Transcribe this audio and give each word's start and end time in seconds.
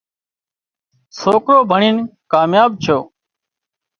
سوڪرو 1.19 1.57
ڀڻين 1.71 1.97
ڪامياب 2.31 2.71
ڇو 2.83 2.97